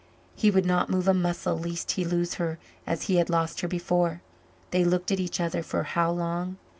[0.33, 2.57] He would not move a muscle lest he lose her
[2.87, 4.23] as he had lost her before.
[4.71, 6.57] They looked at each other for how long?